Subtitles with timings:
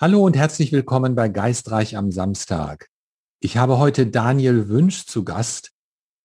[0.00, 2.86] Hallo und herzlich willkommen bei Geistreich am Samstag.
[3.40, 5.72] Ich habe heute Daniel Wünsch zu Gast.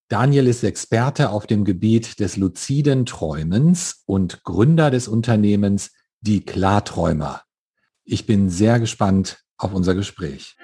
[0.10, 5.90] Daniel ist Experte auf dem Gebiet des luziden Träumens und Gründer des Unternehmens
[6.22, 7.42] Die Klarträumer.
[8.04, 10.56] Ich bin sehr gespannt auf unser Gespräch.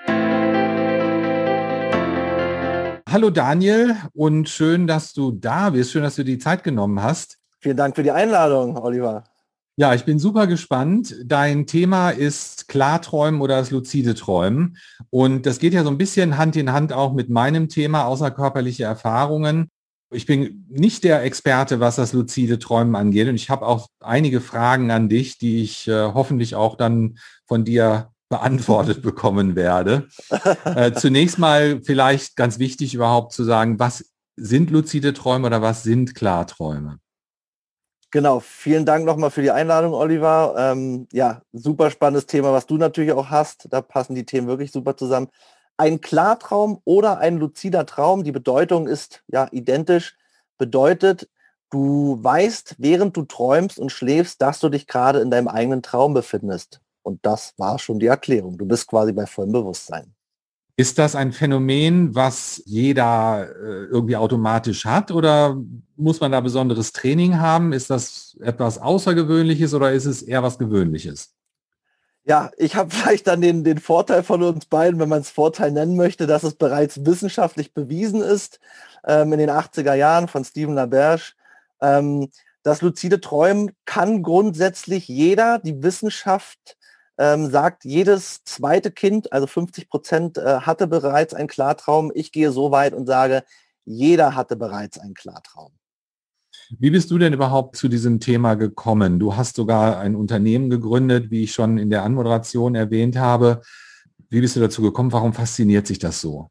[3.09, 5.93] Hallo Daniel und schön, dass du da bist.
[5.93, 7.39] Schön, dass du die Zeit genommen hast.
[7.59, 9.23] Vielen Dank für die Einladung, Oliver.
[9.79, 11.15] Ja, ich bin super gespannt.
[11.23, 14.75] Dein Thema ist Klarträumen oder das luzide Träumen.
[15.09, 18.83] Und das geht ja so ein bisschen Hand in Hand auch mit meinem Thema außerkörperliche
[18.83, 19.69] Erfahrungen.
[20.11, 23.29] Ich bin nicht der Experte, was das luzide Träumen angeht.
[23.29, 27.63] Und ich habe auch einige Fragen an dich, die ich äh, hoffentlich auch dann von
[27.63, 30.09] dir beantwortet bekommen werde.
[30.65, 35.83] Äh, zunächst mal vielleicht ganz wichtig überhaupt zu sagen, was sind luzide Träume oder was
[35.83, 36.99] sind Klarträume?
[38.11, 40.55] Genau, vielen Dank nochmal für die Einladung, Oliver.
[40.57, 43.67] Ähm, ja, super spannendes Thema, was du natürlich auch hast.
[43.71, 45.27] Da passen die Themen wirklich super zusammen.
[45.77, 50.17] Ein Klartraum oder ein luzider Traum, die Bedeutung ist ja identisch,
[50.57, 51.29] bedeutet,
[51.69, 56.13] du weißt, während du träumst und schläfst, dass du dich gerade in deinem eigenen Traum
[56.15, 56.81] befindest.
[57.03, 58.57] Und das war schon die Erklärung.
[58.57, 60.15] Du bist quasi bei vollem Bewusstsein.
[60.79, 65.61] Ist das ein Phänomen, was jeder äh, irgendwie automatisch hat oder
[65.97, 67.73] muss man da besonderes Training haben?
[67.73, 71.35] Ist das etwas Außergewöhnliches oder ist es eher was Gewöhnliches?
[72.23, 75.73] Ja, ich habe vielleicht dann den, den Vorteil von uns beiden, wenn man es Vorteil
[75.73, 78.61] nennen möchte, dass es bereits wissenschaftlich bewiesen ist,
[79.05, 81.33] ähm, in den 80er Jahren von Stephen LaBerge.
[81.81, 82.29] Ähm,
[82.63, 85.59] das luzide Träumen kann grundsätzlich jeder.
[85.59, 86.77] Die Wissenschaft
[87.19, 92.11] ähm, sagt, jedes zweite Kind, also 50 Prozent, äh, hatte bereits einen Klartraum.
[92.15, 93.43] Ich gehe so weit und sage,
[93.83, 95.73] jeder hatte bereits einen Klartraum.
[96.79, 99.19] Wie bist du denn überhaupt zu diesem Thema gekommen?
[99.19, 103.61] Du hast sogar ein Unternehmen gegründet, wie ich schon in der Anmoderation erwähnt habe.
[104.29, 105.11] Wie bist du dazu gekommen?
[105.11, 106.49] Warum fasziniert sich das so?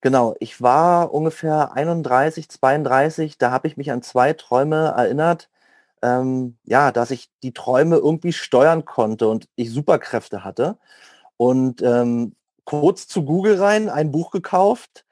[0.00, 5.48] Genau, ich war ungefähr 31, 32, da habe ich mich an zwei Träume erinnert,
[6.02, 10.78] ähm, ja, dass ich die Träume irgendwie steuern konnte und ich Superkräfte hatte.
[11.36, 15.04] Und ähm, kurz zu Google rein, ein Buch gekauft,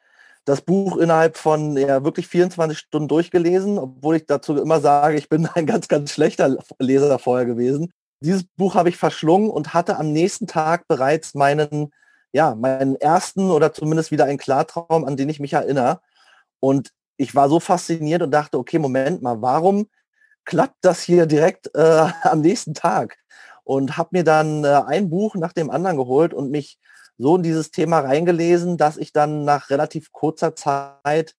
[0.45, 5.29] das Buch innerhalb von ja, wirklich 24 Stunden durchgelesen, obwohl ich dazu immer sage, ich
[5.29, 7.93] bin ein ganz, ganz schlechter Leser vorher gewesen.
[8.21, 11.93] Dieses Buch habe ich verschlungen und hatte am nächsten Tag bereits meinen,
[12.33, 16.01] ja, meinen ersten oder zumindest wieder einen Klartraum, an den ich mich erinnere.
[16.61, 19.87] Und ich war so fasziniert und dachte, okay, Moment mal, warum
[20.47, 23.19] klappt das hier direkt äh, am nächsten Tag.
[23.65, 26.79] Und habe mir dann äh, ein Buch nach dem anderen geholt und mich
[27.19, 31.35] so in dieses Thema reingelesen, dass ich dann nach relativ kurzer Zeit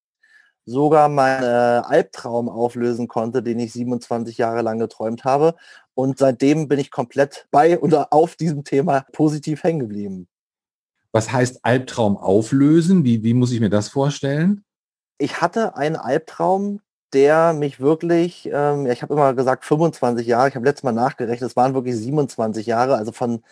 [0.66, 5.56] sogar meinen äh, Albtraum auflösen konnte, den ich 27 Jahre lang geträumt habe.
[5.94, 10.28] Und seitdem bin ich komplett bei oder auf diesem Thema positiv hängen geblieben.
[11.14, 13.06] Was heißt Albtraum auflösen?
[13.06, 14.66] Wie, wie muss ich mir das vorstellen?
[15.18, 16.82] Ich hatte einen Albtraum,
[17.14, 21.50] der mich wirklich, ähm, ich habe immer gesagt 25 Jahre, ich habe letztes Mal nachgerechnet,
[21.50, 23.44] es waren wirklich 27 Jahre, also von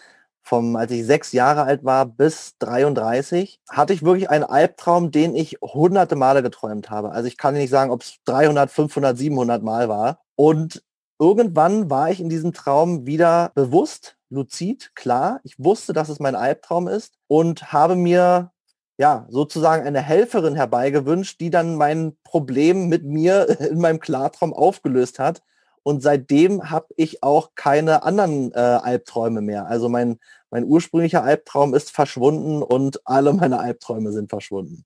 [0.45, 5.35] vom, als ich sechs Jahre alt war bis 33, hatte ich wirklich einen Albtraum, den
[5.35, 7.11] ich hunderte Male geträumt habe.
[7.11, 10.19] Also ich kann nicht sagen, ob es 300, 500, 700 Mal war.
[10.35, 10.83] Und
[11.19, 15.39] irgendwann war ich in diesem Traum wieder bewusst, luzid, klar.
[15.43, 18.51] Ich wusste, dass es mein Albtraum ist und habe mir
[18.97, 25.19] ja, sozusagen eine Helferin herbeigewünscht, die dann mein Problem mit mir in meinem Klartraum aufgelöst
[25.19, 25.41] hat.
[25.83, 29.67] Und seitdem habe ich auch keine anderen äh, Albträume mehr.
[29.67, 30.17] Also mein,
[30.49, 34.85] mein ursprünglicher Albtraum ist verschwunden und alle meine Albträume sind verschwunden.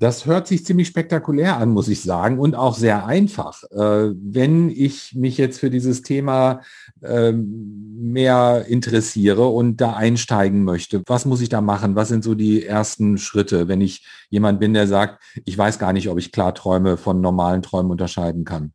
[0.00, 3.64] Das hört sich ziemlich spektakulär an, muss ich sagen, und auch sehr einfach.
[3.64, 6.60] Äh, wenn ich mich jetzt für dieses Thema
[7.00, 11.96] äh, mehr interessiere und da einsteigen möchte, was muss ich da machen?
[11.96, 15.92] Was sind so die ersten Schritte, wenn ich jemand bin, der sagt, ich weiß gar
[15.92, 18.72] nicht, ob ich Klarträume von normalen Träumen unterscheiden kann?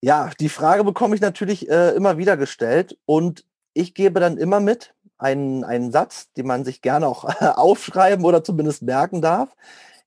[0.00, 3.44] Ja, die Frage bekomme ich natürlich äh, immer wieder gestellt und
[3.74, 7.24] ich gebe dann immer mit einen, einen Satz, den man sich gerne auch
[7.56, 9.48] aufschreiben oder zumindest merken darf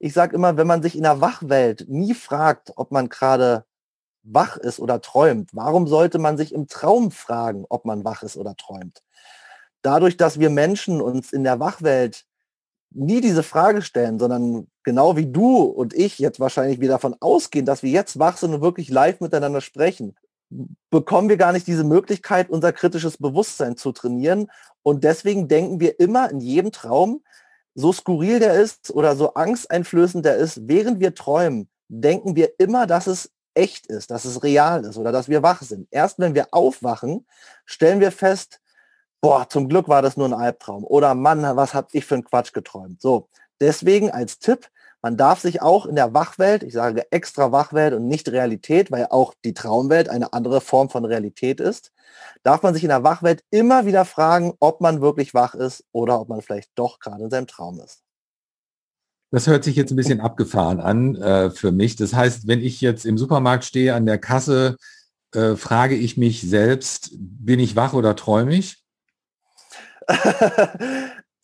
[0.04, 3.66] ich sage immer, wenn man sich in der Wachwelt nie fragt, ob man gerade
[4.24, 8.36] wach ist oder träumt, warum sollte man sich im Traum fragen, ob man wach ist
[8.36, 9.04] oder träumt?
[9.84, 12.26] Dadurch, dass wir Menschen uns in der Wachwelt
[12.90, 17.68] nie diese Frage stellen, sondern genau wie du und ich jetzt wahrscheinlich wieder davon ausgehen,
[17.68, 20.16] dass wir jetzt wach sind und wirklich live miteinander sprechen,
[20.90, 24.50] bekommen wir gar nicht diese Möglichkeit, unser kritisches Bewusstsein zu trainieren.
[24.82, 27.22] Und deswegen denken wir immer in jedem Traum,
[27.76, 32.88] so skurril der ist oder so angsteinflößend der ist, während wir träumen, denken wir immer,
[32.88, 35.88] dass es echt ist, dass es real ist oder dass wir wach sind.
[35.92, 37.26] Erst wenn wir aufwachen,
[37.66, 38.62] stellen wir fest,
[39.22, 40.84] boah, zum Glück war das nur ein Albtraum.
[40.84, 43.02] Oder Mann, was hab ich für einen Quatsch geträumt.
[43.02, 43.30] So,
[43.60, 44.70] deswegen als Tipp,
[45.02, 49.08] man darf sich auch in der Wachwelt, ich sage extra Wachwelt und nicht Realität, weil
[49.10, 51.92] auch die Traumwelt eine andere Form von Realität ist,
[52.44, 56.20] darf man sich in der Wachwelt immer wieder fragen, ob man wirklich wach ist oder
[56.22, 58.04] ob man vielleicht doch gerade in seinem Traum ist.
[59.32, 61.96] Das hört sich jetzt ein bisschen abgefahren an äh, für mich.
[61.96, 64.76] Das heißt, wenn ich jetzt im Supermarkt stehe an der Kasse,
[65.34, 68.84] äh, frage ich mich selbst, bin ich wach oder träume ich?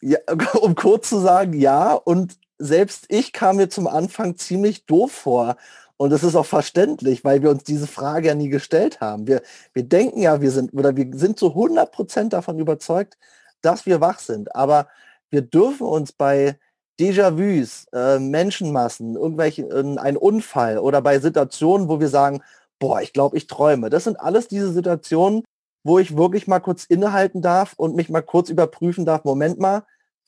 [0.02, 0.18] ja,
[0.62, 1.94] um kurz zu sagen, ja.
[1.94, 5.58] Und selbst ich kam mir zum Anfang ziemlich doof vor.
[5.98, 9.28] Und das ist auch verständlich, weil wir uns diese Frage ja nie gestellt haben.
[9.28, 9.42] Wir,
[9.74, 13.18] wir denken ja, wir sind, oder wir sind zu 100 Prozent davon überzeugt,
[13.62, 14.56] dass wir wach sind.
[14.56, 14.88] Aber
[15.32, 16.60] wir dürfen uns bei
[17.00, 22.42] Déjà-vus, äh, Menschenmassen, irgendwelche, äh, ein Unfall oder bei Situationen, wo wir sagen,
[22.80, 23.90] boah, ich glaube, ich träume.
[23.90, 25.44] Das sind alles diese Situationen,
[25.84, 29.84] wo ich wirklich mal kurz innehalten darf und mich mal kurz überprüfen darf, Moment mal,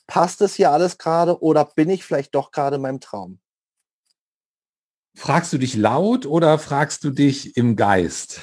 [0.10, 3.40] passt es hier alles gerade oder bin ich vielleicht doch gerade in meinem Traum?
[5.16, 8.42] Fragst du dich laut oder fragst du dich im Geist?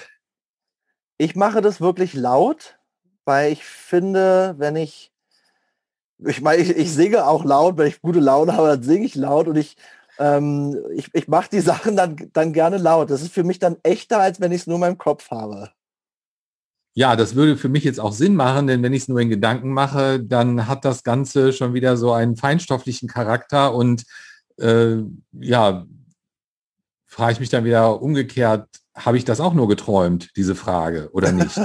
[1.19, 2.79] Ich mache das wirklich laut,
[3.25, 5.13] weil ich finde, wenn ich,
[6.19, 9.17] ich meine, ich, ich singe auch laut, wenn ich gute Laune habe, dann singe ich
[9.17, 9.77] laut und ich,
[10.19, 13.11] ähm, ich, ich mache die Sachen dann, dann gerne laut.
[13.11, 15.73] Das ist für mich dann echter, als wenn ich es nur in meinem Kopf habe.
[16.98, 19.28] Ja, das würde für mich jetzt auch Sinn machen, denn wenn ich es nur in
[19.28, 24.04] Gedanken mache, dann hat das Ganze schon wieder so einen feinstofflichen Charakter und
[24.58, 25.02] äh,
[25.32, 25.84] ja,
[27.04, 31.32] frage ich mich dann wieder umgekehrt, habe ich das auch nur geträumt, diese Frage, oder
[31.32, 31.60] nicht?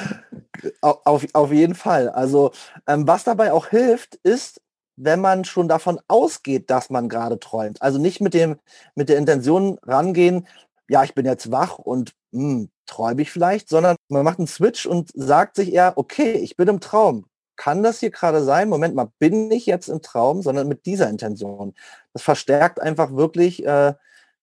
[0.80, 2.08] auf, auf jeden Fall.
[2.08, 2.52] Also
[2.86, 4.62] ähm, was dabei auch hilft, ist,
[4.96, 7.82] wenn man schon davon ausgeht, dass man gerade träumt.
[7.82, 8.56] Also nicht mit dem
[8.94, 10.46] mit der Intention rangehen,
[10.88, 14.86] ja, ich bin jetzt wach und hm, träume ich vielleicht, sondern man macht einen Switch
[14.86, 17.26] und sagt sich eher, okay, ich bin im Traum.
[17.56, 18.68] Kann das hier gerade sein?
[18.68, 21.74] Moment mal, bin ich jetzt im Traum, sondern mit dieser Intention.
[22.12, 23.94] Das verstärkt einfach wirklich, äh,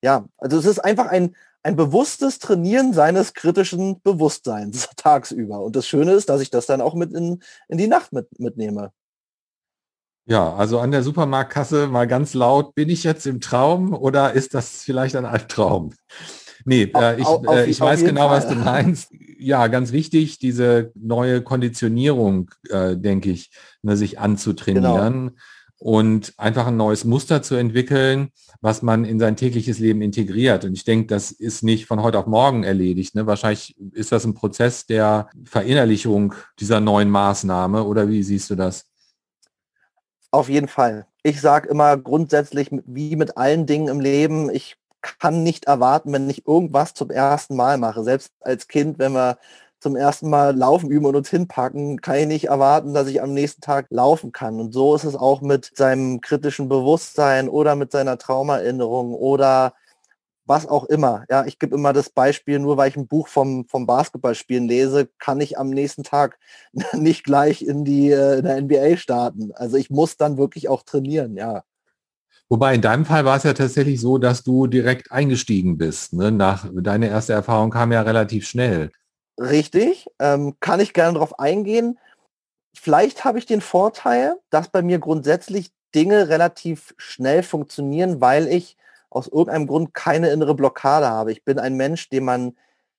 [0.01, 5.61] ja, also es ist einfach ein, ein bewusstes Trainieren seines kritischen Bewusstseins tagsüber.
[5.61, 8.27] Und das Schöne ist, dass ich das dann auch mit in, in die Nacht mit,
[8.39, 8.91] mitnehme.
[10.25, 14.53] Ja, also an der Supermarktkasse mal ganz laut, bin ich jetzt im Traum oder ist
[14.53, 15.93] das vielleicht ein Albtraum?
[16.65, 18.37] Nee, äh, ich, auf, äh, ich weiß genau, Fall.
[18.37, 19.11] was du meinst.
[19.37, 25.31] Ja, ganz wichtig, diese neue Konditionierung, äh, denke ich, ne, sich anzutrainieren genau.
[25.77, 28.29] und einfach ein neues Muster zu entwickeln,
[28.61, 30.63] was man in sein tägliches Leben integriert.
[30.63, 33.15] Und ich denke, das ist nicht von heute auf morgen erledigt.
[33.15, 33.27] Ne?
[33.27, 38.92] Wahrscheinlich ist das ein Prozess der Verinnerlichung dieser neuen Maßnahme oder wie siehst du das?
[40.33, 41.05] Auf jeden Fall.
[41.21, 44.77] Ich sage immer grundsätzlich, wie mit allen Dingen im Leben, ich
[45.19, 48.03] kann nicht erwarten, wenn ich irgendwas zum ersten Mal mache.
[48.03, 49.37] Selbst als Kind, wenn wir
[49.79, 53.33] zum ersten Mal laufen üben und uns hinpacken, kann ich nicht erwarten, dass ich am
[53.35, 54.59] nächsten Tag laufen kann.
[54.59, 59.73] Und so ist es auch mit seinem kritischen Bewusstsein oder mit seiner Traumerinnerung oder
[60.45, 61.25] was auch immer.
[61.29, 65.09] Ja, ich gebe immer das Beispiel, nur weil ich ein Buch vom, vom Basketballspielen lese,
[65.19, 66.37] kann ich am nächsten Tag
[66.93, 69.51] nicht gleich in die äh, in der NBA starten.
[69.53, 71.63] Also ich muss dann wirklich auch trainieren, ja.
[72.49, 76.13] Wobei in deinem Fall war es ja tatsächlich so, dass du direkt eingestiegen bist.
[76.13, 76.31] Ne?
[76.31, 78.91] Nach, deine erste Erfahrung kam ja relativ schnell.
[79.39, 81.97] Richtig, ähm, kann ich gerne darauf eingehen.
[82.75, 88.77] Vielleicht habe ich den Vorteil, dass bei mir grundsätzlich Dinge relativ schnell funktionieren, weil ich
[89.15, 91.31] aus irgendeinem Grund keine innere Blockade habe.
[91.31, 92.55] Ich bin ein Mensch, dem man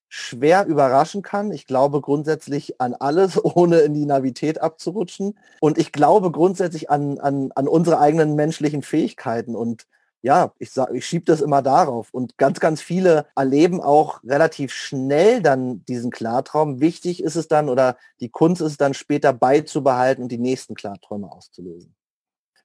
[0.08, 1.50] schwer überraschen kann.
[1.50, 5.36] Ich glaube grundsätzlich an alles, ohne in die Navität abzurutschen.
[5.60, 9.56] Und ich glaube grundsätzlich an, an, an unsere eigenen menschlichen Fähigkeiten.
[9.56, 9.86] Und
[10.22, 12.14] ja, ich, ich schiebe das immer darauf.
[12.14, 16.80] Und ganz, ganz viele erleben auch relativ schnell dann diesen Klartraum.
[16.80, 20.76] Wichtig ist es dann oder die Kunst ist es dann später beizubehalten und die nächsten
[20.76, 21.94] Klarträume auszulösen.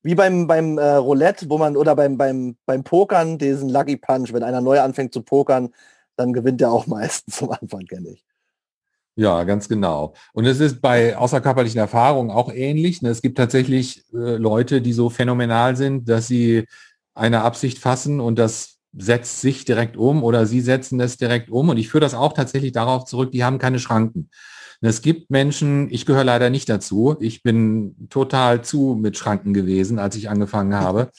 [0.01, 4.32] Wie beim, beim äh, Roulette, wo man oder beim, beim, beim Pokern, diesen Lucky Punch,
[4.32, 5.74] wenn einer neu anfängt zu pokern,
[6.15, 8.24] dann gewinnt er auch meistens zum Anfang, kenne ich.
[9.15, 10.13] Ja, ganz genau.
[10.32, 13.01] Und es ist bei außerkörperlichen Erfahrungen auch ähnlich.
[13.01, 13.10] Ne?
[13.10, 16.65] Es gibt tatsächlich äh, Leute, die so phänomenal sind, dass sie
[17.13, 21.68] eine Absicht fassen und das setzt sich direkt um oder sie setzen es direkt um.
[21.68, 24.29] Und ich führe das auch tatsächlich darauf zurück, die haben keine Schranken.
[24.82, 27.18] Es gibt Menschen, ich gehöre leider nicht dazu.
[27.20, 31.10] Ich bin total zu mit Schranken gewesen, als ich angefangen habe.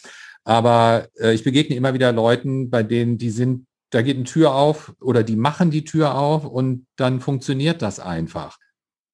[0.44, 4.54] Aber äh, ich begegne immer wieder Leuten, bei denen die sind da geht eine Tür
[4.54, 8.56] auf oder die machen die Tür auf und dann funktioniert das einfach.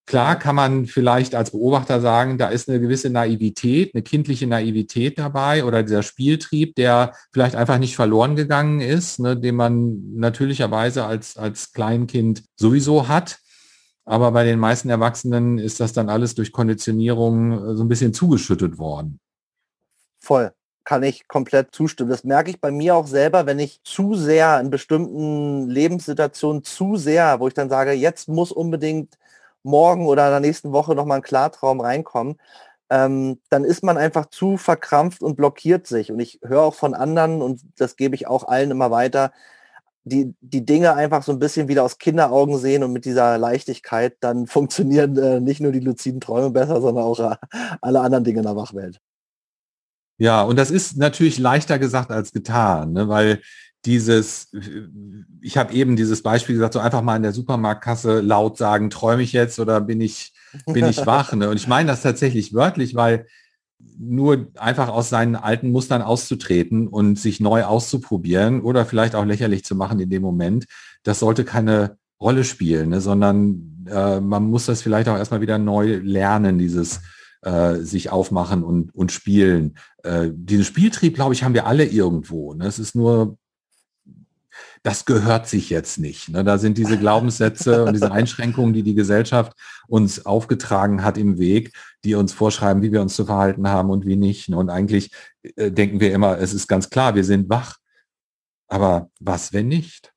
[0.06, 5.18] Klar kann man vielleicht als Beobachter sagen, da ist eine gewisse Naivität, eine kindliche Naivität
[5.18, 11.04] dabei oder dieser Spieltrieb, der vielleicht einfach nicht verloren gegangen ist, ne, den man natürlicherweise
[11.04, 13.38] als, als Kleinkind sowieso hat.
[14.06, 18.14] Aber bei den meisten Erwachsenen ist das dann alles durch Konditionierung äh, so ein bisschen
[18.14, 19.20] zugeschüttet worden.
[20.18, 20.52] Voll
[20.86, 22.10] kann ich komplett zustimmen.
[22.10, 26.96] Das merke ich bei mir auch selber, wenn ich zu sehr in bestimmten Lebenssituationen zu
[26.96, 29.18] sehr, wo ich dann sage, jetzt muss unbedingt
[29.64, 32.40] morgen oder in der nächsten Woche nochmal ein Klartraum reinkommen,
[32.88, 36.12] ähm, dann ist man einfach zu verkrampft und blockiert sich.
[36.12, 39.32] Und ich höre auch von anderen, und das gebe ich auch allen immer weiter,
[40.06, 44.16] die, die Dinge einfach so ein bisschen wieder aus Kinderaugen sehen und mit dieser Leichtigkeit,
[44.20, 47.36] dann funktionieren äh, nicht nur die luziden Träume besser, sondern auch äh,
[47.80, 49.00] alle anderen Dinge in der Wachwelt.
[50.18, 53.08] Ja, und das ist natürlich leichter gesagt als getan, ne?
[53.08, 53.42] weil
[53.84, 54.50] dieses,
[55.40, 59.22] ich habe eben dieses Beispiel gesagt, so einfach mal in der Supermarktkasse laut sagen, träume
[59.22, 60.32] ich jetzt oder bin ich,
[60.66, 61.32] bin ich wach?
[61.34, 61.50] Ne?
[61.50, 63.26] Und ich meine das tatsächlich wörtlich, weil
[63.98, 69.64] nur einfach aus seinen alten Mustern auszutreten und sich neu auszuprobieren oder vielleicht auch lächerlich
[69.64, 70.66] zu machen in dem Moment,
[71.02, 73.00] das sollte keine Rolle spielen, ne?
[73.00, 77.00] sondern äh, man muss das vielleicht auch erstmal wieder neu lernen, dieses
[77.42, 79.76] äh, sich aufmachen und, und spielen.
[80.02, 82.54] Äh, diesen Spieltrieb, glaube ich, haben wir alle irgendwo.
[82.54, 82.66] Ne?
[82.66, 83.38] Es ist nur,
[84.86, 86.28] das gehört sich jetzt nicht.
[86.28, 86.44] Ne?
[86.44, 89.52] Da sind diese Glaubenssätze und diese Einschränkungen, die die Gesellschaft
[89.88, 91.72] uns aufgetragen hat im Weg,
[92.04, 94.48] die uns vorschreiben, wie wir uns zu verhalten haben und wie nicht.
[94.48, 94.56] Ne?
[94.56, 95.10] Und eigentlich
[95.56, 97.78] äh, denken wir immer, es ist ganz klar, wir sind wach.
[98.68, 100.12] Aber was, wenn nicht?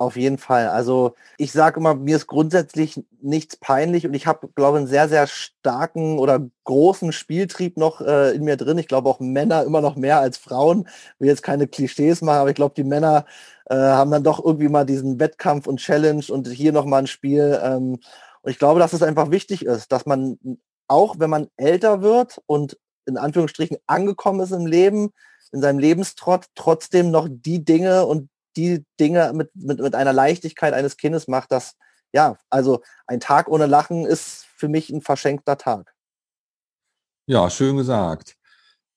[0.00, 0.68] Auf jeden Fall.
[0.68, 4.86] Also ich sage immer, mir ist grundsätzlich nichts peinlich und ich habe, glaube ich, einen
[4.86, 8.78] sehr, sehr starken oder großen Spieltrieb noch äh, in mir drin.
[8.78, 10.86] Ich glaube auch Männer immer noch mehr als Frauen.
[10.86, 13.26] Ich will jetzt keine Klischees machen, aber ich glaube, die Männer
[13.66, 17.60] äh, haben dann doch irgendwie mal diesen Wettkampf und Challenge und hier nochmal ein Spiel.
[17.60, 17.98] Ähm,
[18.42, 20.38] und ich glaube, dass es einfach wichtig ist, dass man
[20.86, 25.10] auch, wenn man älter wird und in Anführungsstrichen angekommen ist im Leben,
[25.50, 30.74] in seinem Lebenstrott, trotzdem noch die Dinge und die Dinge mit, mit, mit einer Leichtigkeit
[30.74, 31.74] eines Kindes macht, dass,
[32.12, 35.94] ja, also ein Tag ohne Lachen ist für mich ein verschenkter Tag.
[37.26, 38.36] Ja, schön gesagt.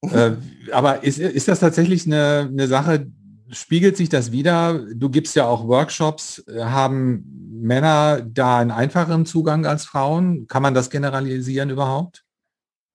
[0.02, 0.32] äh,
[0.72, 3.08] aber ist, ist das tatsächlich eine, eine Sache,
[3.52, 4.86] spiegelt sich das wieder?
[4.96, 6.44] Du gibst ja auch Workshops.
[6.58, 10.48] Haben Männer da einen einfacheren Zugang als Frauen?
[10.48, 12.24] Kann man das generalisieren überhaupt?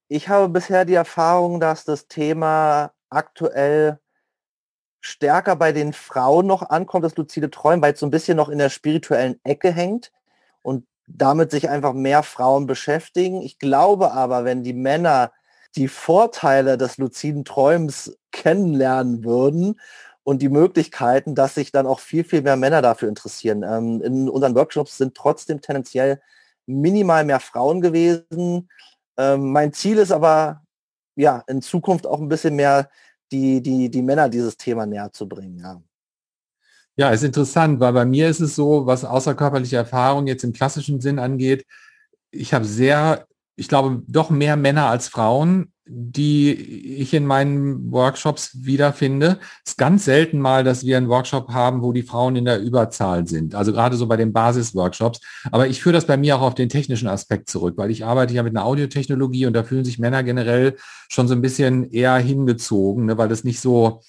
[0.08, 3.98] Ich habe bisher die Erfahrung, dass das Thema aktuell
[5.06, 8.48] stärker bei den Frauen noch ankommt, das luzide Träumen, weil es so ein bisschen noch
[8.48, 10.12] in der spirituellen Ecke hängt
[10.62, 13.40] und damit sich einfach mehr Frauen beschäftigen.
[13.42, 15.32] Ich glaube aber, wenn die Männer
[15.76, 19.80] die Vorteile des luziden Träumens kennenlernen würden
[20.24, 23.62] und die Möglichkeiten, dass sich dann auch viel, viel mehr Männer dafür interessieren.
[23.62, 26.20] Ähm, in unseren Workshops sind trotzdem tendenziell
[26.66, 28.68] minimal mehr Frauen gewesen.
[29.16, 30.64] Ähm, mein Ziel ist aber,
[31.14, 32.90] ja, in Zukunft auch ein bisschen mehr
[33.32, 35.82] die, die, die Männer dieses Thema näher zu bringen, ja.
[36.98, 41.00] Ja, ist interessant, weil bei mir ist es so, was außerkörperliche Erfahrung jetzt im klassischen
[41.00, 41.66] Sinn angeht,
[42.30, 46.52] ich habe sehr ich glaube, doch mehr Männer als Frauen, die
[47.00, 49.38] ich in meinen Workshops wiederfinde.
[49.64, 52.60] Es ist ganz selten mal, dass wir einen Workshop haben, wo die Frauen in der
[52.60, 53.54] Überzahl sind.
[53.54, 55.20] Also gerade so bei den Basis-Workshops.
[55.52, 58.34] Aber ich führe das bei mir auch auf den technischen Aspekt zurück, weil ich arbeite
[58.34, 60.76] ja mit einer Audiotechnologie und da fühlen sich Männer generell
[61.08, 64.00] schon so ein bisschen eher hingezogen, ne, weil das nicht so,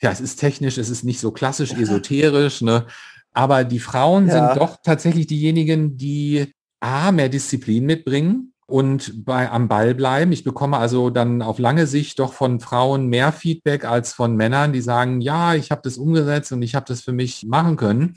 [0.00, 2.86] ja, es ist technisch, es ist nicht so klassisch esoterisch, ne?
[3.34, 4.48] Aber die Frauen ja.
[4.48, 10.32] sind doch tatsächlich diejenigen, die A, mehr Disziplin mitbringen, und bei, am Ball bleiben.
[10.32, 14.72] Ich bekomme also dann auf lange Sicht doch von Frauen mehr Feedback als von Männern,
[14.72, 18.16] die sagen, ja, ich habe das umgesetzt und ich habe das für mich machen können.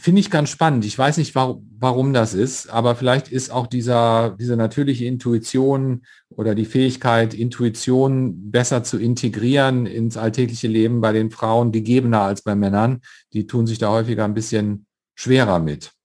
[0.00, 0.84] Finde ich ganz spannend.
[0.84, 6.02] Ich weiß nicht, warum, warum das ist, aber vielleicht ist auch dieser, diese natürliche Intuition
[6.30, 12.42] oder die Fähigkeit, Intuition besser zu integrieren ins alltägliche Leben bei den Frauen gegebener als
[12.42, 13.00] bei Männern.
[13.32, 15.97] Die tun sich da häufiger ein bisschen schwerer mit.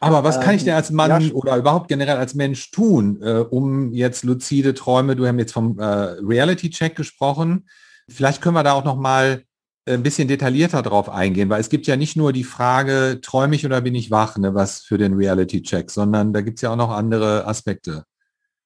[0.00, 3.20] Aber was kann ich denn ähm, als Mann ja, oder überhaupt generell als Mensch tun,
[3.20, 7.68] äh, um jetzt luzide Träume, du hast jetzt vom äh, Reality-Check gesprochen,
[8.08, 9.42] vielleicht können wir da auch noch mal
[9.86, 13.56] äh, ein bisschen detaillierter drauf eingehen, weil es gibt ja nicht nur die Frage, träume
[13.56, 16.70] ich oder bin ich wach, ne, was für den Reality-Check, sondern da gibt es ja
[16.70, 18.04] auch noch andere Aspekte.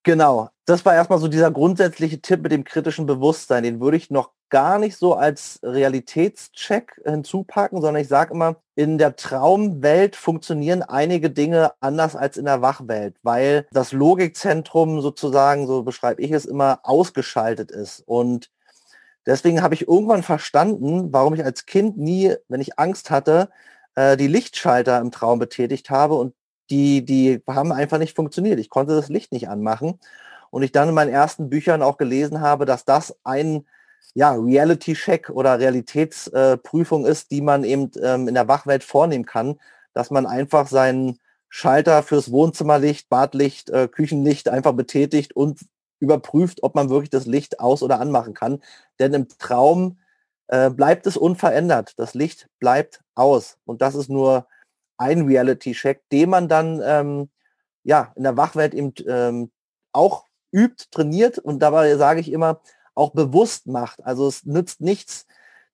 [0.04, 3.62] Genau, das war erstmal so dieser grundsätzliche Tipp mit dem kritischen Bewusstsein.
[3.62, 8.98] Den würde ich noch gar nicht so als Realitätscheck hinzupacken, sondern ich sage immer, in
[8.98, 15.84] der Traumwelt funktionieren einige Dinge anders als in der Wachwelt, weil das Logikzentrum sozusagen, so
[15.84, 18.02] beschreibe ich es immer, ausgeschaltet ist.
[18.06, 18.50] Und
[19.26, 23.50] deswegen habe ich irgendwann verstanden, warum ich als Kind nie, wenn ich Angst hatte,
[23.94, 26.34] äh, die Lichtschalter im Traum betätigt habe und
[26.72, 28.58] die, die haben einfach nicht funktioniert.
[28.58, 30.00] Ich konnte das Licht nicht anmachen.
[30.50, 33.66] Und ich dann in meinen ersten Büchern auch gelesen habe, dass das ein
[34.14, 39.60] ja, Reality-Check oder Realitätsprüfung äh, ist, die man eben ähm, in der Wachwelt vornehmen kann,
[39.92, 41.18] dass man einfach seinen
[41.50, 45.60] Schalter fürs Wohnzimmerlicht, Badlicht, äh, Küchenlicht einfach betätigt und
[46.00, 48.62] überprüft, ob man wirklich das Licht aus- oder anmachen kann.
[48.98, 49.98] Denn im Traum
[50.48, 51.92] äh, bleibt es unverändert.
[51.98, 53.58] Das Licht bleibt aus.
[53.66, 54.46] Und das ist nur
[55.02, 57.30] ein Reality-Check, den man dann ähm,
[57.84, 59.50] ja in der Wachwelt eben ähm,
[59.92, 62.60] auch übt, trainiert und dabei sage ich immer,
[62.94, 64.04] auch bewusst macht.
[64.04, 65.26] Also es nützt nichts.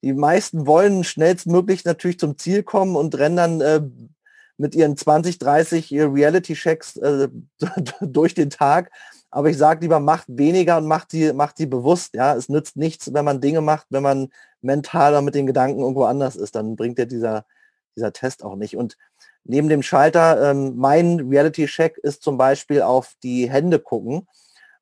[0.03, 3.81] Die meisten wollen schnellstmöglich natürlich zum Ziel kommen und rennen dann äh,
[4.57, 7.29] mit ihren 20, 30 Reality-Checks äh,
[8.01, 8.91] durch den Tag.
[9.31, 12.15] Aber ich sage lieber, macht weniger und macht sie, macht sie bewusst.
[12.15, 14.29] Ja, es nützt nichts, wenn man Dinge macht, wenn man
[14.63, 16.55] mentaler mit den Gedanken irgendwo anders ist.
[16.55, 17.45] Dann bringt ja dieser,
[17.99, 18.77] dieser Test auch nicht.
[18.77, 18.97] Und
[19.45, 24.27] neben dem Schalter, ähm, mein Reality-Check ist zum Beispiel auf die Hände gucken.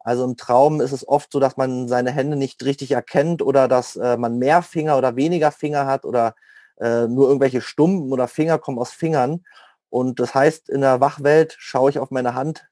[0.01, 3.67] Also im Traum ist es oft so, dass man seine Hände nicht richtig erkennt oder
[3.67, 6.37] dass äh, man mehr Finger oder weniger Finger hat oder
[6.79, 9.45] äh, nur irgendwelche Stumpen oder Finger kommen aus Fingern.
[9.91, 12.69] Und das heißt, in der Wachwelt schaue ich auf meine Hand,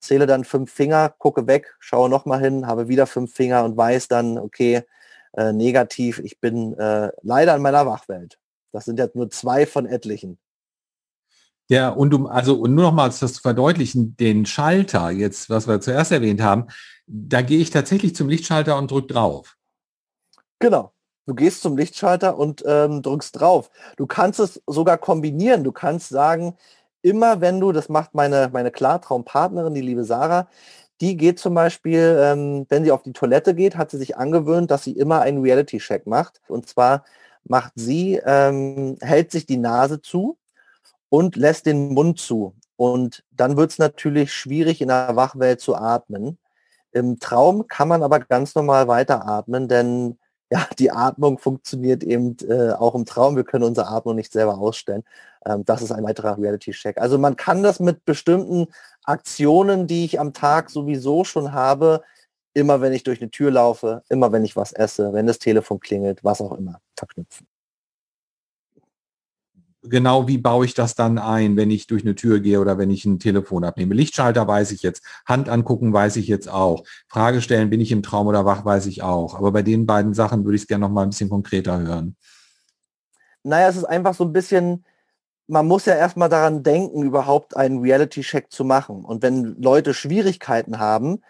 [0.00, 4.08] zähle dann fünf Finger, gucke weg, schaue nochmal hin, habe wieder fünf Finger und weiß
[4.08, 4.82] dann, okay,
[5.36, 8.38] äh, negativ, ich bin äh, leider in meiner Wachwelt.
[8.74, 10.36] Das sind jetzt nur zwei von etlichen.
[11.68, 15.80] Ja, und um, also, und nur nochmals das zu verdeutlichen, den Schalter, jetzt, was wir
[15.80, 16.66] zuerst erwähnt haben,
[17.06, 19.56] da gehe ich tatsächlich zum Lichtschalter und drücke drauf.
[20.58, 20.92] Genau.
[21.26, 23.70] Du gehst zum Lichtschalter und ähm, drückst drauf.
[23.96, 25.62] Du kannst es sogar kombinieren.
[25.62, 26.56] Du kannst sagen,
[27.00, 30.48] immer wenn du, das macht meine, meine Klartraumpartnerin, die liebe Sarah,
[31.00, 34.70] die geht zum Beispiel, ähm, wenn sie auf die Toilette geht, hat sie sich angewöhnt,
[34.70, 36.40] dass sie immer einen Reality-Check macht.
[36.48, 37.04] Und zwar
[37.44, 40.38] macht sie, ähm, hält sich die Nase zu
[41.08, 42.54] und lässt den Mund zu.
[42.76, 46.38] Und dann wird es natürlich schwierig, in der Wachwelt zu atmen.
[46.92, 50.18] Im Traum kann man aber ganz normal weiteratmen, denn
[50.50, 53.36] ja, die Atmung funktioniert eben äh, auch im Traum.
[53.36, 55.02] Wir können unsere Atmung nicht selber ausstellen.
[55.44, 56.98] Ähm, das ist ein weiterer Reality-Check.
[56.98, 58.68] Also man kann das mit bestimmten
[59.04, 62.02] Aktionen, die ich am Tag sowieso schon habe,
[62.54, 65.80] immer wenn ich durch eine Tür laufe, immer wenn ich was esse, wenn das Telefon
[65.80, 67.46] klingelt, was auch immer, verknüpfen
[69.88, 72.90] genau wie baue ich das dann ein, wenn ich durch eine Tür gehe oder wenn
[72.90, 73.94] ich ein Telefon abnehme.
[73.94, 76.84] Lichtschalter weiß ich jetzt, Hand angucken weiß ich jetzt auch.
[77.08, 79.34] Frage stellen, bin ich im Traum oder wach, weiß ich auch.
[79.34, 82.16] Aber bei den beiden Sachen würde ich es gerne noch mal ein bisschen konkreter hören.
[83.42, 84.84] Naja, es ist einfach so ein bisschen,
[85.46, 89.04] man muss ja erstmal daran denken, überhaupt einen Reality-Check zu machen.
[89.04, 91.20] Und wenn Leute Schwierigkeiten haben,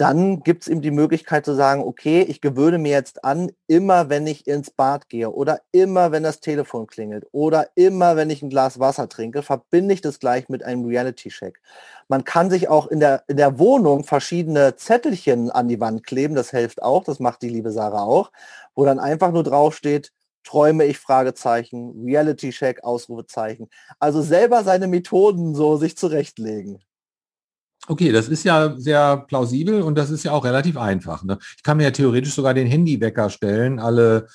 [0.00, 4.08] dann gibt es ihm die Möglichkeit zu sagen, okay, ich gewöhne mir jetzt an, immer
[4.08, 8.40] wenn ich ins Bad gehe oder immer wenn das Telefon klingelt oder immer wenn ich
[8.40, 11.60] ein Glas Wasser trinke, verbinde ich das gleich mit einem Reality-Check.
[12.08, 16.34] Man kann sich auch in der, in der Wohnung verschiedene Zettelchen an die Wand kleben,
[16.34, 18.32] das hilft auch, das macht die liebe Sarah auch,
[18.74, 20.12] wo dann einfach nur draufsteht,
[20.44, 23.68] träume ich Fragezeichen, Reality-Check, Ausrufezeichen.
[23.98, 26.82] Also selber seine Methoden so sich zurechtlegen.
[27.88, 31.24] Okay, das ist ja sehr plausibel und das ist ja auch relativ einfach.
[31.24, 31.38] Ne?
[31.56, 34.28] Ich kann mir ja theoretisch sogar den Handywecker stellen, alle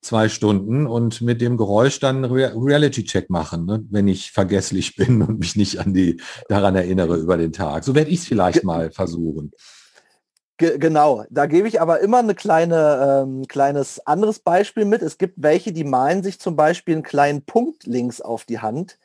[0.00, 3.84] zwei Stunden und mit dem Geräusch dann Re Reality-Check machen, ne?
[3.90, 7.84] wenn ich vergesslich bin und mich nicht an die daran erinnere über den Tag.
[7.84, 9.52] So werde ich es vielleicht mal versuchen.
[10.56, 15.02] genau, da gebe ich aber immer eine kleine ähm, kleines anderes Beispiel mit.
[15.02, 18.98] Es gibt welche, die malen sich zum Beispiel einen kleinen Punkt links auf die Hand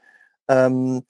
[0.47, 1.03] ähm,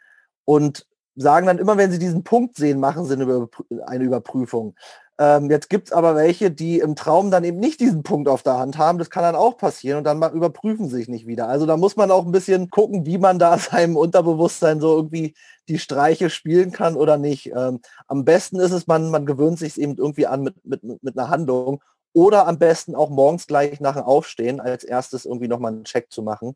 [0.46, 4.76] und sagen dann immer, wenn sie diesen Punkt sehen, machen sie eine, Überprüfung.
[5.20, 8.42] Ähm, jetzt gibt es aber welche, die im Traum dann eben nicht diesen Punkt auf
[8.42, 8.98] der Hand haben.
[8.98, 11.48] Das kann dann auch passieren und dann überprüfen sie sich nicht wieder.
[11.48, 15.36] Also da muss man auch ein bisschen gucken, wie man da seinem Unterbewusstsein so irgendwie
[15.70, 17.52] die Streiche spielen kann oder nicht.
[17.56, 21.18] Ähm, am besten ist es, man, man gewöhnt sich eben irgendwie an mit, mit, mit
[21.18, 21.82] einer Handlung
[22.14, 26.12] oder am besten auch morgens gleich nach dem Aufstehen als erstes irgendwie nochmal einen Check
[26.12, 26.56] zu machen.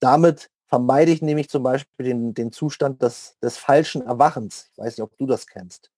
[0.00, 4.70] Damit vermeide ich nämlich zum Beispiel den, den Zustand des, des falschen Erwachens.
[4.72, 5.90] Ich weiß nicht, ob du das kennst.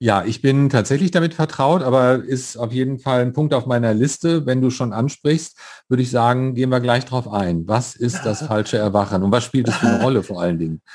[0.00, 3.94] Ja, ich bin tatsächlich damit vertraut, aber ist auf jeden Fall ein Punkt auf meiner
[3.94, 4.46] Liste.
[4.46, 7.66] Wenn du schon ansprichst, würde ich sagen, gehen wir gleich drauf ein.
[7.66, 10.82] Was ist das falsche Erwachen und was spielt es für eine Rolle vor allen Dingen?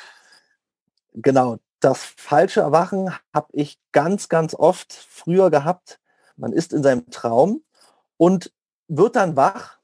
[1.15, 5.99] Genau, das falsche Erwachen habe ich ganz, ganz oft früher gehabt.
[6.37, 7.61] Man ist in seinem Traum
[8.17, 8.51] und
[8.87, 9.77] wird dann wach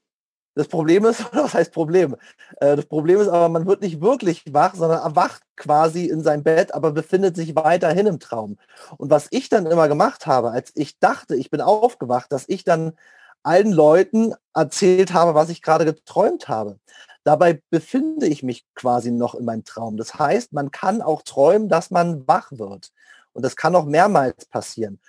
[0.60, 2.16] das Problem ist, was heißt Problem?
[2.60, 6.42] Äh, das Problem ist aber, man wird nicht wirklich wach, sondern erwacht quasi in sein
[6.42, 8.58] Bett, aber befindet sich weiterhin im Traum.
[8.98, 12.62] Und was ich dann immer gemacht habe, als ich dachte, ich bin aufgewacht, dass ich
[12.62, 12.92] dann
[13.42, 16.78] allen Leuten erzählt habe, was ich gerade geträumt habe.
[17.24, 19.96] Dabei befinde ich mich quasi noch in meinem Traum.
[19.96, 22.90] Das heißt, man kann auch träumen, dass man wach wird.
[23.32, 25.00] Und das kann auch mehrmals passieren.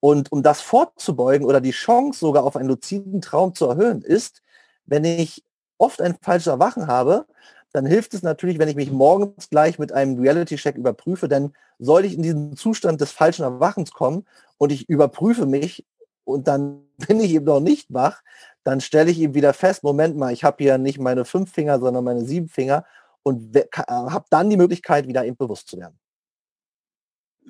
[0.00, 4.42] Und um das vorzubeugen oder die Chance sogar auf einen luziden Traum zu erhöhen, ist,
[4.86, 5.44] wenn ich
[5.78, 7.26] oft ein falsches Erwachen habe,
[7.72, 12.04] dann hilft es natürlich, wenn ich mich morgens gleich mit einem Reality-Check überprüfe, denn soll
[12.04, 14.24] ich in diesen Zustand des falschen Erwachens kommen
[14.56, 15.84] und ich überprüfe mich
[16.24, 18.22] und dann bin ich eben noch nicht wach,
[18.64, 21.78] dann stelle ich eben wieder fest, Moment mal, ich habe hier nicht meine fünf Finger,
[21.78, 22.84] sondern meine sieben Finger
[23.22, 25.98] und habe dann die Möglichkeit, wieder eben bewusst zu werden.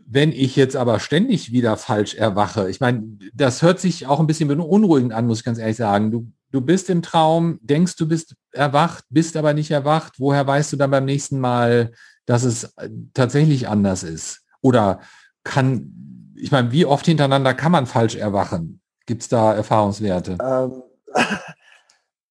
[0.08, 4.26] Wenn ich jetzt aber ständig wieder falsch erwache, ich meine, das hört sich auch ein
[4.26, 6.10] bisschen beunruhigend an, muss ich ganz ehrlich sagen.
[6.10, 10.14] Du, du bist im Traum, denkst, du bist erwacht, bist aber nicht erwacht.
[10.18, 11.92] Woher weißt du dann beim nächsten Mal,
[12.24, 14.42] dass es äh, tatsächlich anders ist?
[14.60, 15.00] Oder
[15.44, 18.80] kann, ich meine, wie oft hintereinander kann man falsch erwachen?
[19.06, 20.38] Gibt es da Erfahrungswerte?
[20.42, 20.82] Ähm,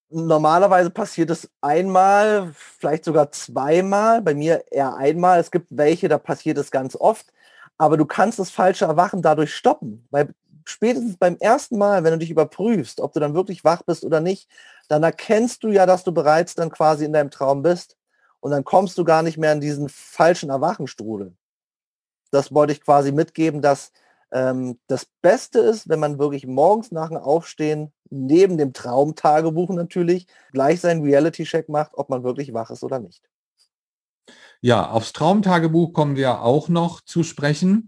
[0.10, 5.40] normalerweise passiert es einmal, vielleicht sogar zweimal, bei mir eher einmal.
[5.40, 7.28] Es gibt welche, da passiert es ganz oft
[7.78, 10.08] aber du kannst das falsche Erwachen dadurch stoppen.
[10.12, 10.34] Weil
[10.66, 14.20] spätestens beim ersten Mal, wenn du dich überprüfst, ob du dann wirklich wach bist oder
[14.20, 14.50] nicht,
[14.88, 17.98] dann erkennst du ja, dass du bereits dann quasi in deinem Traum bist.
[18.40, 21.36] Und dann kommst du gar nicht mehr in diesen falschen Erwachenstrudel.
[22.32, 23.92] Das wollte ich quasi mitgeben, dass
[24.32, 30.28] ähm, das Beste ist, wenn man wirklich morgens nach dem Aufstehen neben dem Traumtagebuch natürlich
[30.52, 33.24] gleich seinen Reality-Check macht, ob man wirklich wach ist oder nicht.
[34.62, 37.88] Ja, aufs Traumtagebuch kommen wir auch noch zu sprechen.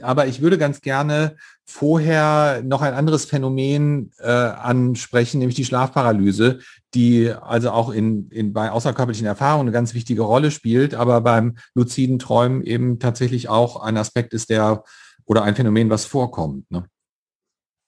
[0.00, 6.60] Aber ich würde ganz gerne vorher noch ein anderes Phänomen äh, ansprechen, nämlich die Schlafparalyse,
[6.94, 11.56] die also auch in, in, bei außerkörperlichen Erfahrungen eine ganz wichtige Rolle spielt, aber beim
[11.74, 14.82] luziden Träumen eben tatsächlich auch ein Aspekt ist, der
[15.26, 16.70] oder ein Phänomen, was vorkommt.
[16.70, 16.84] Ne?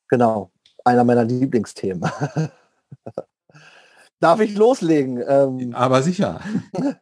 [0.09, 0.53] Genau,
[0.85, 2.09] einer meiner Lieblingsthemen.
[4.21, 5.23] Darf ich loslegen?
[5.27, 6.41] Ähm, aber sicher.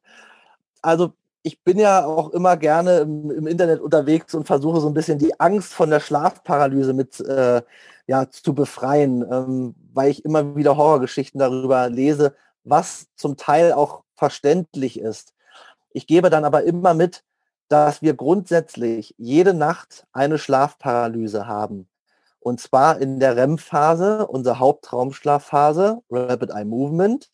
[0.85, 4.95] Also ich bin ja auch immer gerne im, im, Internet unterwegs und versuche so ein
[4.95, 7.63] bisschen die Angst von der Schlafparalyse mit äh,
[8.07, 14.03] ja, zu befreien, ähm, weil ich immer wieder Horrorgeschichten darüber lese, was zum Teil auch
[14.15, 15.35] verständlich ist.
[15.91, 17.25] Ich gebe dann aber immer mit,
[17.69, 21.89] dass wir grundsätzlich jede Nacht eine Schlafparalyse haben.
[22.39, 27.31] Und zwar in der REM-Phase, unsere Haupttraumschlafphase, Rapid Eye Movement.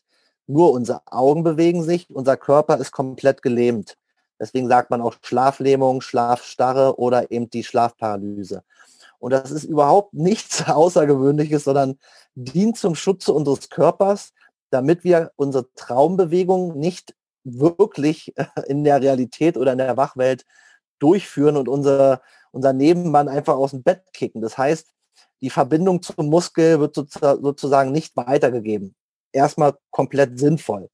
[0.51, 3.99] Nur unsere Augen bewegen sich, unser Körper ist komplett gelähmt.
[4.41, 8.63] Deswegen sagt man auch Schlaflähmung, Schlafstarre oder eben die Schlafparalyse.
[9.19, 11.99] Und das ist überhaupt nichts Außergewöhnliches, sondern
[12.35, 14.33] dient zum Schutze unseres Körpers,
[14.71, 18.35] damit wir unsere Traumbewegung nicht wirklich
[18.67, 20.47] in der Realität oder in der Wachwelt
[20.99, 24.41] durchführen und unser, unser Nebenmann einfach aus dem Bett kicken.
[24.41, 24.89] Das heißt,
[25.43, 28.95] die Verbindung zum Muskel wird sozusagen nicht weitergegeben
[29.33, 30.89] erstmal komplett sinnvoll.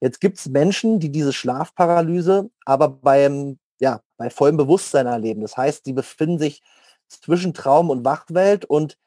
[0.00, 5.40] Jetzt gibt es Menschen, die diese Schlafparalyse aber beim, ja, bei vollem Bewusstsein erleben.
[5.40, 6.62] Das heißt, sie befinden sich
[7.08, 8.98] zwischen Traum und Wachwelt und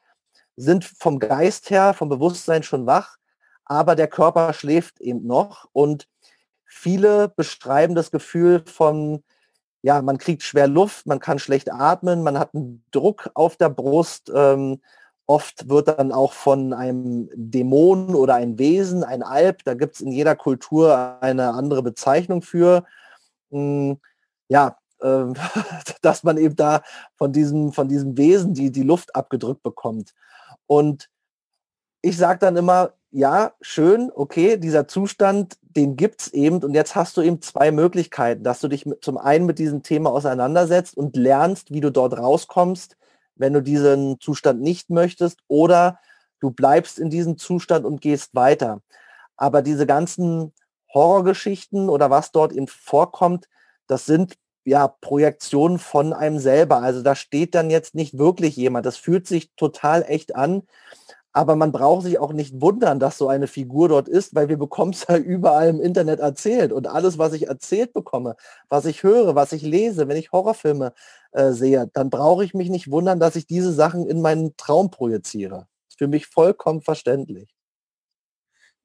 [0.56, 3.16] sind vom Geist her, vom Bewusstsein schon wach,
[3.64, 6.08] aber der Körper schläft eben noch und
[6.64, 9.22] viele beschreiben das Gefühl von,
[9.82, 13.68] ja, man kriegt schwer Luft, man kann schlecht atmen, man hat einen Druck auf der
[13.68, 14.80] Brust, ähm,
[15.28, 20.00] Oft wird dann auch von einem Dämon oder ein Wesen, ein Alp, da gibt es
[20.00, 22.84] in jeder Kultur eine andere Bezeichnung für.
[23.50, 23.98] Hm,
[24.48, 25.24] ja, äh,
[26.02, 26.82] dass man eben da
[27.16, 30.14] von diesem, von diesem Wesen die, die Luft abgedrückt bekommt.
[30.66, 31.10] Und
[32.00, 36.94] ich sage dann immer, ja, schön, okay, dieser Zustand, den gibt es eben und jetzt
[36.94, 41.16] hast du eben zwei Möglichkeiten, dass du dich zum einen mit diesem Thema auseinandersetzt und
[41.16, 42.97] lernst, wie du dort rauskommst,
[43.38, 45.98] wenn du diesen Zustand nicht möchtest oder
[46.40, 48.82] du bleibst in diesem Zustand und gehst weiter.
[49.36, 50.52] Aber diese ganzen
[50.92, 53.48] Horrorgeschichten oder was dort eben vorkommt,
[53.86, 56.82] das sind ja Projektionen von einem selber.
[56.82, 58.86] Also da steht dann jetzt nicht wirklich jemand.
[58.86, 60.62] Das fühlt sich total echt an.
[61.38, 64.56] Aber man braucht sich auch nicht wundern, dass so eine Figur dort ist, weil wir
[64.58, 66.72] bekommen es ja überall im Internet erzählt.
[66.72, 68.34] Und alles, was ich erzählt bekomme,
[68.68, 70.92] was ich höre, was ich lese, wenn ich Horrorfilme
[71.30, 74.90] äh, sehe, dann brauche ich mich nicht wundern, dass ich diese Sachen in meinen Traum
[74.90, 75.68] projiziere.
[75.88, 77.54] Ist für mich vollkommen verständlich.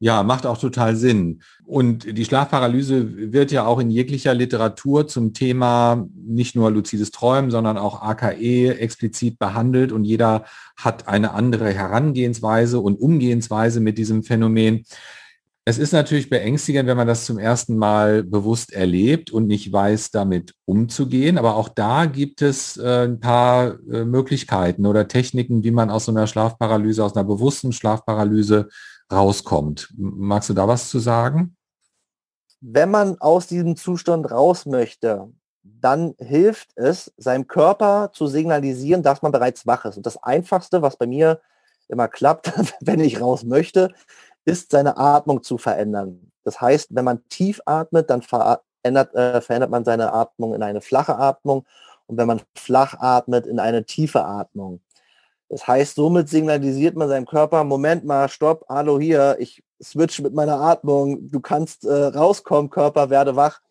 [0.04, 1.40] Ja, macht auch total Sinn.
[1.64, 7.52] Und die Schlafparalyse wird ja auch in jeglicher Literatur zum Thema nicht nur luzides Träumen,
[7.52, 10.44] sondern auch AKE explizit behandelt und jeder
[10.76, 14.84] hat eine andere Herangehensweise und Umgehensweise mit diesem Phänomen.
[15.64, 20.12] Es ist natürlich beängstigend, wenn man das zum ersten Mal bewusst erlebt und nicht weiß,
[20.12, 21.38] damit umzugehen.
[21.38, 26.04] Aber auch da gibt es äh, ein paar äh, Möglichkeiten oder Techniken, wie man aus
[26.04, 28.68] so einer Schlafparalyse, aus einer bewussten Schlafparalyse
[29.12, 29.94] rauskommt.
[29.98, 31.56] Magst du da was zu sagen?
[32.62, 35.30] Wenn man aus diesem Zustand raus möchte,
[35.64, 39.98] dann hilft es, seinem Körper zu signalisieren, dass man bereits wach ist.
[39.98, 41.42] Und das Einfachste, was bei mir
[41.88, 43.94] immer klappt, wenn ich raus möchte,
[44.46, 46.32] ist seine Atmung zu verändern.
[46.44, 50.82] Das heißt, wenn man tief atmet, dann verändert, äh, verändert man seine Atmung in eine
[50.82, 51.66] flache Atmung
[52.08, 54.82] und wenn man flach atmet, in eine tiefe Atmung.
[55.50, 60.34] Das heißt, somit signalisiert man seinem Körper, Moment mal, stopp, hallo hier, ich switch mit
[60.34, 63.62] meiner Atmung, du kannst äh, rauskommen, Körper, werde wach.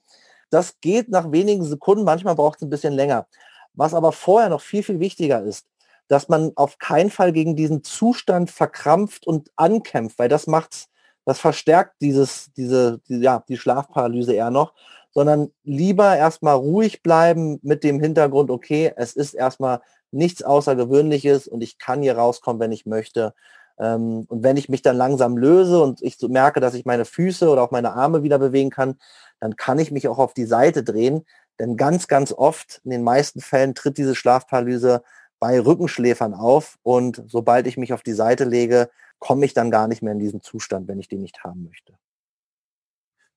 [0.50, 3.26] Das geht nach wenigen Sekunden, manchmal braucht es ein bisschen länger.
[3.74, 5.66] Was aber vorher noch viel, viel wichtiger ist,
[6.08, 10.88] dass man auf keinen Fall gegen diesen Zustand verkrampft und ankämpft, weil das macht's,
[11.24, 14.74] das verstärkt dieses, diese, die, ja, die Schlafparalyse eher noch,
[15.12, 21.62] sondern lieber erstmal ruhig bleiben mit dem Hintergrund, okay, es ist erstmal nichts Außergewöhnliches und
[21.62, 23.34] ich kann hier rauskommen, wenn ich möchte.
[23.78, 27.48] Ähm, und wenn ich mich dann langsam löse und ich merke, dass ich meine Füße
[27.48, 28.96] oder auch meine Arme wieder bewegen kann,
[29.40, 31.24] dann kann ich mich auch auf die Seite drehen.
[31.58, 35.02] Denn ganz, ganz oft, in den meisten Fällen, tritt diese Schlafparalyse
[35.38, 36.78] bei Rückenschläfern auf.
[36.82, 40.18] Und sobald ich mich auf die Seite lege, komme ich dann gar nicht mehr in
[40.18, 41.94] diesen Zustand, wenn ich den nicht haben möchte.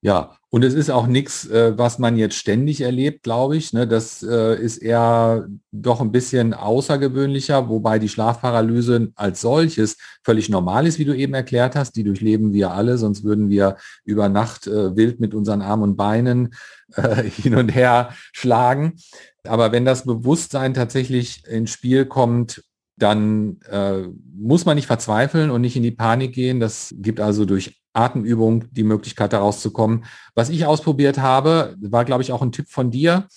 [0.06, 3.74] Ja, und es ist auch nichts, äh, was man jetzt ständig erlebt, glaube ich.
[3.74, 3.88] Ne?
[3.88, 10.86] Das äh, ist eher doch ein bisschen außergewöhnlicher, wobei die Schlafparalyse als solches völlig normal
[10.86, 11.94] ist, wie du eben erklärt hast.
[11.96, 15.96] Die durchleben wir alle, sonst würden wir über Nacht äh, wild mit unseren Armen und
[15.96, 16.54] Beinen
[16.94, 18.98] äh, hin und her schlagen.
[19.44, 22.64] Aber wenn das Bewusstsein tatsächlich ins Spiel kommt,
[22.96, 24.04] dann äh,
[24.36, 26.60] muss man nicht verzweifeln und nicht in die Panik gehen.
[26.60, 30.06] Das gibt also durch Atemübung die Möglichkeit, da rauszukommen.
[30.36, 33.28] Was ich ausprobiert habe, war, glaube ich, auch ein Tipp von dir,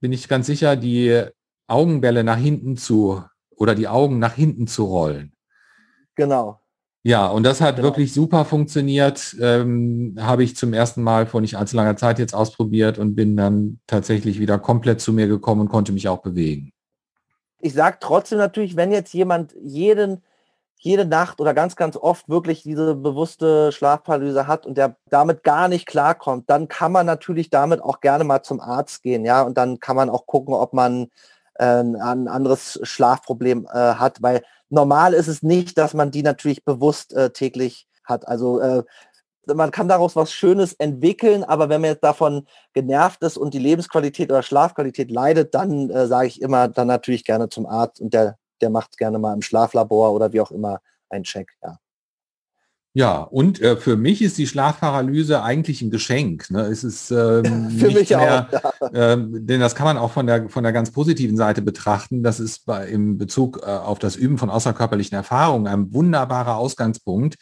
[0.00, 1.24] bin ich ganz sicher, die
[1.66, 5.32] Augenbälle nach hinten zu oder die Augen nach hinten zu rollen.
[6.14, 6.60] Genau.
[7.02, 7.88] Ja, und das hat genau.
[7.88, 9.36] wirklich super funktioniert.
[9.40, 13.36] Ähm, Habe ich zum ersten Mal vor nicht allzu langer Zeit jetzt ausprobiert und bin
[13.36, 16.72] dann tatsächlich wieder komplett zu mir gekommen und konnte mich auch bewegen.
[17.60, 20.22] Ich sage trotzdem natürlich, wenn jetzt jemand jeden
[20.86, 25.68] jede Nacht oder ganz, ganz oft wirklich diese bewusste Schlafparalyse hat und der damit gar
[25.68, 29.58] nicht klarkommt, dann kann man natürlich damit auch gerne mal zum Arzt gehen, ja, und
[29.58, 31.08] dann kann man auch gucken, ob man
[31.54, 36.64] äh, ein anderes Schlafproblem äh, hat, weil normal ist es nicht, dass man die natürlich
[36.64, 38.28] bewusst äh, täglich hat.
[38.28, 38.84] Also äh,
[39.54, 43.58] man kann daraus was Schönes entwickeln, aber wenn man jetzt davon genervt ist und die
[43.58, 48.14] Lebensqualität oder Schlafqualität leidet, dann äh, sage ich immer, dann natürlich gerne zum Arzt und
[48.14, 51.78] der der macht gerne mal im Schlaflabor oder wie auch immer einen Check, ja.
[52.98, 56.50] Ja, und äh, für mich ist die Schlafparalyse eigentlich ein Geschenk.
[56.50, 56.62] Ne?
[56.62, 59.12] Es ist ähm, für mich mehr, auch, ja.
[59.12, 62.22] ähm, denn das kann man auch von der von der ganz positiven Seite betrachten.
[62.22, 67.36] Das ist bei, im Bezug äh, auf das Üben von außerkörperlichen Erfahrungen ein wunderbarer Ausgangspunkt.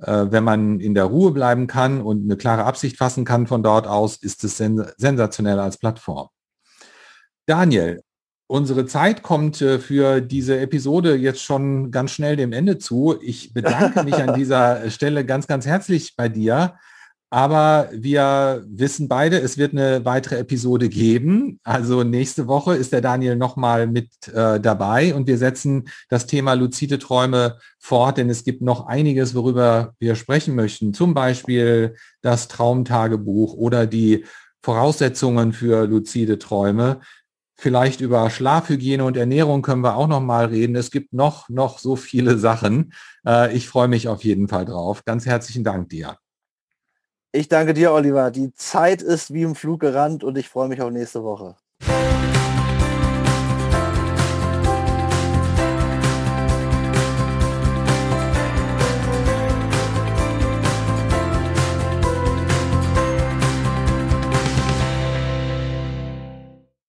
[0.00, 3.62] Äh, wenn man in der Ruhe bleiben kann und eine klare Absicht fassen kann von
[3.62, 6.30] dort aus, ist es sens sensationell als Plattform.
[7.46, 8.02] Daniel,
[8.48, 13.16] Unsere Zeit kommt äh, für diese Episode jetzt schon ganz schnell dem Ende zu.
[13.20, 16.74] Ich bedanke mich an dieser Stelle ganz, ganz herzlich bei dir.
[17.28, 21.58] Aber wir wissen beide, es wird eine weitere Episode geben.
[21.64, 26.52] Also nächste Woche ist der Daniel nochmal mit äh, dabei und wir setzen das Thema
[26.52, 30.94] luzide Träume fort, denn es gibt noch einiges, worüber wir sprechen möchten.
[30.94, 34.24] Zum Beispiel das Traumtagebuch oder die
[34.62, 37.00] Voraussetzungen für luzide Träume.
[37.58, 40.76] Vielleicht über Schlafhygiene und Ernährung können wir auch noch mal reden.
[40.76, 42.92] Es gibt noch, noch so viele Sachen.
[43.26, 45.04] Äh, ich freue mich auf jeden Fall drauf.
[45.04, 46.18] Ganz herzlichen Dank dir.
[47.32, 48.30] Ich danke dir, Oliver.
[48.30, 51.56] Die Zeit ist wie im Flug gerannt und ich freue mich auf nächste Woche.